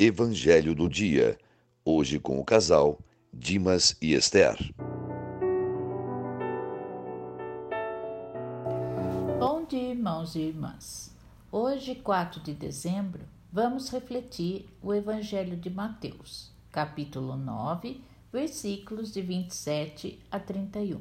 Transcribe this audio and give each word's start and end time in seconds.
Evangelho 0.00 0.74
do 0.74 0.88
Dia. 0.88 1.38
Hoje 1.84 2.18
com 2.18 2.40
o 2.40 2.44
casal 2.44 2.98
Dimas 3.32 3.96
e 4.02 4.12
Esther. 4.12 4.58
Bom 9.38 9.64
dia, 9.64 9.90
irmãos 9.90 10.34
e 10.34 10.40
irmãs. 10.40 11.14
Hoje, 11.50 11.94
4 11.94 12.40
de 12.40 12.52
dezembro, 12.54 13.22
vamos 13.52 13.88
refletir 13.88 14.68
o 14.82 14.92
Evangelho 14.92 15.56
de 15.56 15.70
Mateus, 15.70 16.50
capítulo 16.72 17.36
9, 17.36 18.02
versículos 18.32 19.12
de 19.12 19.22
27 19.22 20.18
a 20.28 20.40
31. 20.40 21.00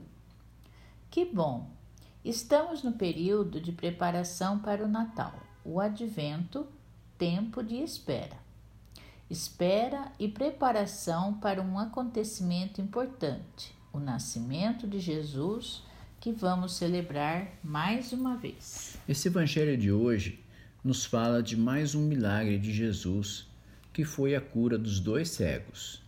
Que 1.10 1.25
bom! 1.25 1.68
Estamos 2.23 2.84
no 2.84 2.91
período 2.91 3.60
de 3.60 3.71
preparação 3.71 4.60
para 4.60 4.86
o 4.86 4.88
Natal, 4.88 5.33
o 5.66 5.80
Advento, 5.80 6.68
tempo 7.18 7.64
de 7.64 7.78
espera 7.78 8.43
espera 9.29 10.11
e 10.19 10.27
preparação 10.27 11.33
para 11.36 11.61
um 11.61 11.79
acontecimento 11.79 12.82
importante, 12.82 13.73
o 13.91 13.99
nascimento 13.99 14.87
de 14.87 14.99
Jesus, 14.99 15.83
que 16.19 16.32
vamos 16.32 16.75
celebrar 16.75 17.47
mais 17.63 18.13
uma 18.13 18.37
vez. 18.37 18.97
Esse 19.07 19.27
evangelho 19.27 19.77
de 19.77 19.91
hoje 19.91 20.39
nos 20.83 21.05
fala 21.05 21.41
de 21.41 21.57
mais 21.57 21.96
um 21.96 22.01
milagre 22.01 22.57
de 22.57 22.71
Jesus, 22.71 23.47
que 23.91 24.04
foi 24.04 24.36
a 24.36 24.41
cura 24.41 24.77
dos 24.77 24.99
dois 24.99 25.29
cegos. 25.29 26.01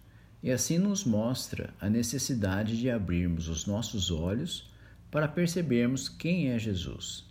E 0.44 0.52
assim 0.52 0.78
nos 0.78 1.04
mostra 1.04 1.74
a 1.82 1.90
necessidade 1.90 2.78
de 2.78 2.90
abrirmos 2.90 3.48
os 3.48 3.66
nossos 3.66 4.12
olhos 4.12 4.70
para 5.10 5.28
percebermos 5.28 6.08
quem 6.08 6.50
é 6.50 6.60
Jesus. 6.60 7.26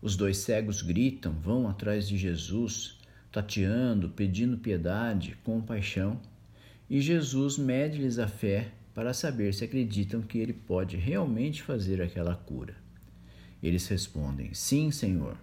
Os 0.00 0.16
dois 0.16 0.38
cegos 0.38 0.82
gritam, 0.82 1.32
vão 1.32 1.68
atrás 1.68 2.08
de 2.08 2.16
Jesus 2.16 2.98
tateando, 3.32 4.10
pedindo 4.10 4.58
piedade, 4.58 5.38
compaixão, 5.42 6.20
e 6.88 7.00
Jesus 7.00 7.56
mede-lhes 7.56 8.18
a 8.18 8.28
fé 8.28 8.70
para 8.94 9.14
saber 9.14 9.54
se 9.54 9.64
acreditam 9.64 10.20
que 10.20 10.38
ele 10.38 10.52
pode 10.52 10.98
realmente 10.98 11.62
fazer 11.62 12.02
aquela 12.02 12.34
cura. 12.34 12.76
Eles 13.62 13.88
respondem: 13.88 14.52
Sim, 14.52 14.90
Senhor. 14.90 15.38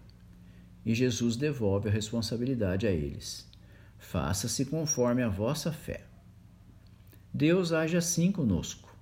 E 0.85 0.93
Jesus 0.93 1.35
devolve 1.35 1.89
a 1.89 1.91
responsabilidade 1.91 2.85
a 2.85 2.91
eles: 2.91 3.49
Faça-se 3.97 4.65
conforme 4.65 5.23
a 5.23 5.29
vossa 5.29 5.71
fé. 5.71 6.05
Deus 7.33 7.73
age 7.73 7.97
assim 7.97 8.31
conosco. 8.31 8.95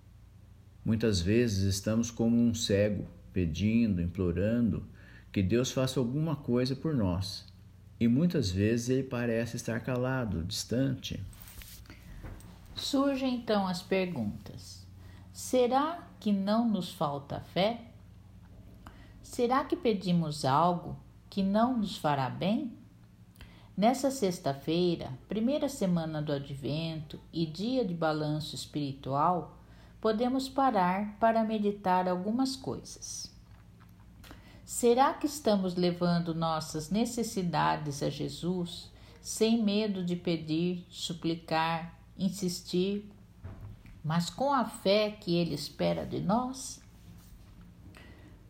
Muitas 0.86 1.20
vezes 1.20 1.64
estamos 1.64 2.10
como 2.10 2.38
um 2.38 2.54
cego, 2.54 3.06
pedindo, 3.34 4.02
implorando 4.02 4.88
que 5.34 5.44
Deus 5.44 5.72
faça 5.72 6.00
alguma 6.00 6.38
coisa 6.38 6.74
por 6.74 6.96
nós 6.96 7.46
e 8.00 8.08
muitas 8.08 8.52
vezes 8.52 8.90
ele 8.90 9.04
parece 9.04 9.56
estar 9.56 9.80
calado, 9.80 10.44
distante. 10.44 11.24
Surgem 12.76 13.36
então 13.36 13.68
as 13.68 13.82
perguntas: 13.82 14.86
será 15.34 16.08
que 16.20 16.32
não 16.32 16.68
nos 16.68 16.94
falta 16.94 17.40
fé? 17.40 17.82
Será 19.22 19.64
que 19.64 19.76
pedimos 19.76 20.46
algo 20.46 20.98
que 21.30 21.44
não 21.44 21.78
nos 21.78 21.98
fará 21.98 22.30
bem? 22.30 22.72
Nessa 23.76 24.10
sexta-feira, 24.10 25.12
primeira 25.28 25.70
semana 25.70 26.22
do 26.22 26.32
Advento 26.32 27.20
e 27.32 27.46
dia 27.46 27.86
de 27.86 27.94
balanço 27.94 28.56
espiritual, 28.56 29.60
podemos 30.02 30.50
parar 30.50 31.16
para 31.20 31.44
meditar 31.44 32.08
algumas 32.08 32.56
coisas. 32.56 33.37
Será 34.68 35.14
que 35.14 35.26
estamos 35.26 35.76
levando 35.76 36.36
nossas 36.36 36.90
necessidades 36.90 38.04
a 38.04 38.10
Jesus 38.10 38.92
sem 39.22 39.64
medo 39.64 40.04
de 40.04 40.14
pedir, 40.14 40.86
suplicar, 40.90 41.98
insistir, 42.18 43.10
mas 44.04 44.30
com 44.30 44.52
a 44.52 44.66
fé 44.66 45.12
que 45.12 45.38
Ele 45.38 45.56
espera 45.56 46.06
de 46.06 46.20
nós? 46.20 46.82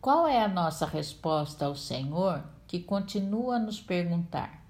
Qual 0.00 0.26
é 0.26 0.42
a 0.42 0.48
nossa 0.48 0.84
resposta 0.84 1.66
ao 1.66 1.76
Senhor 1.76 2.42
que 2.66 2.80
continua 2.80 3.54
a 3.54 3.60
nos 3.60 3.80
perguntar: 3.80 4.60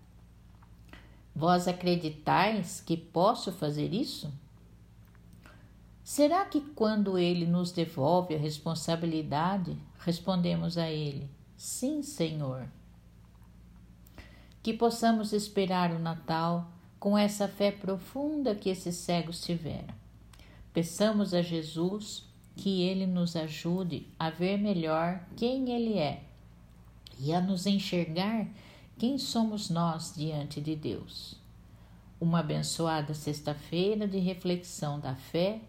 Vós 1.34 1.66
acreditais 1.66 2.82
que 2.82 2.94
posso 2.94 3.52
fazer 3.52 3.94
isso? 3.94 4.30
Será 6.04 6.44
que 6.44 6.60
quando 6.60 7.16
Ele 7.16 7.46
nos 7.46 7.72
devolve 7.72 8.34
a 8.34 8.38
responsabilidade, 8.38 9.74
respondemos 9.98 10.76
a 10.76 10.90
Ele: 10.90 11.37
Sim, 11.58 12.04
Senhor. 12.04 12.68
Que 14.62 14.72
possamos 14.72 15.32
esperar 15.32 15.90
o 15.90 15.98
Natal 15.98 16.70
com 17.00 17.18
essa 17.18 17.48
fé 17.48 17.72
profunda 17.72 18.54
que 18.54 18.70
esses 18.70 18.94
cegos 18.94 19.42
tiveram. 19.42 19.92
Peçamos 20.72 21.34
a 21.34 21.42
Jesus 21.42 22.24
que 22.54 22.82
ele 22.82 23.06
nos 23.06 23.34
ajude 23.34 24.06
a 24.16 24.30
ver 24.30 24.56
melhor 24.56 25.20
quem 25.36 25.72
ele 25.72 25.98
é 25.98 26.22
e 27.18 27.32
a 27.32 27.40
nos 27.40 27.66
enxergar 27.66 28.46
quem 28.96 29.18
somos 29.18 29.68
nós 29.68 30.14
diante 30.16 30.60
de 30.60 30.76
Deus. 30.76 31.34
Uma 32.20 32.38
abençoada 32.38 33.14
sexta-feira 33.14 34.06
de 34.06 34.18
reflexão 34.18 35.00
da 35.00 35.16
fé 35.16 35.60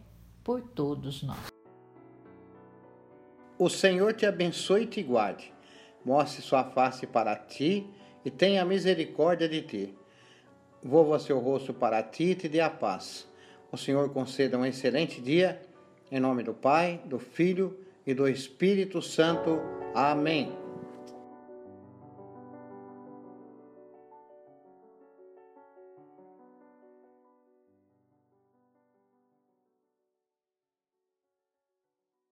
por 0.44 0.61
todos 0.61 1.23
nós. 1.23 1.47
O 3.57 3.69
Senhor 3.69 4.13
te 4.13 4.27
abençoe 4.27 4.83
e 4.83 4.88
te 4.88 5.01
guarde 5.01 5.51
mostre 6.09 6.41
sua 6.41 6.63
face 6.63 7.05
para 7.05 7.35
ti 7.35 7.87
e 8.25 8.31
tenha 8.31 8.65
misericórdia 8.65 9.47
de 9.47 9.61
ti. 9.61 9.95
Volva 10.83 11.19
seu 11.19 11.37
rosto 11.37 11.71
para 11.71 12.01
ti 12.01 12.31
e 12.31 12.35
te 12.35 12.49
dê 12.49 12.61
a 12.61 12.69
paz. 12.69 13.27
O 13.71 13.77
Senhor 13.77 14.09
conceda 14.09 14.57
um 14.57 14.65
excelente 14.65 15.21
dia, 15.21 15.61
em 16.11 16.19
nome 16.19 16.41
do 16.41 16.53
Pai, 16.53 16.99
do 17.05 17.19
Filho 17.19 17.77
e 18.07 18.15
do 18.15 18.27
Espírito 18.27 19.03
Santo. 19.03 19.61
Amém. 19.93 20.58